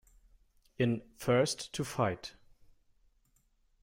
[0.79, 2.33] In "First to fight!